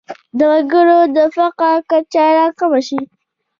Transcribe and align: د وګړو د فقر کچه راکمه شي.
د 0.37 0.39
وګړو 0.53 0.99
د 1.15 1.17
فقر 1.35 1.75
کچه 1.89 2.23
راکمه 2.37 2.79
شي. 2.87 3.01